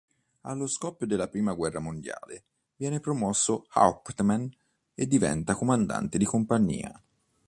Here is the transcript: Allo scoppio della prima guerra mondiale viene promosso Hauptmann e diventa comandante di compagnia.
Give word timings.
Allo 0.45 0.65
scoppio 0.65 1.05
della 1.05 1.27
prima 1.27 1.53
guerra 1.53 1.77
mondiale 1.77 2.45
viene 2.77 2.99
promosso 2.99 3.67
Hauptmann 3.73 4.47
e 4.95 5.05
diventa 5.05 5.53
comandante 5.53 6.17
di 6.17 6.25
compagnia. 6.25 6.91